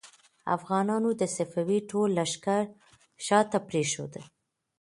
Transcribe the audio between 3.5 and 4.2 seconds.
ته پرېښود.